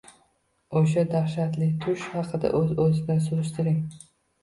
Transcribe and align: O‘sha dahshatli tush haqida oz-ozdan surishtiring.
O‘sha 0.81 1.03
dahshatli 1.11 1.69
tush 1.85 2.09
haqida 2.17 2.53
oz-ozdan 2.65 3.25
surishtiring. 3.31 3.83